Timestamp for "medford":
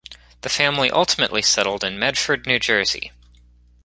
1.99-2.47